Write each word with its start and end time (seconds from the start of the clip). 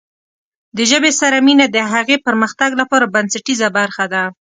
د 0.77 0.79
ژبې 0.91 1.11
سره 1.21 1.37
مینه 1.45 1.65
د 1.71 1.77
هغې 1.91 2.17
پرمختګ 2.27 2.69
لپاره 2.81 3.11
بنسټیزه 3.13 3.67
برخه 3.77 4.05
ده. 4.13 4.23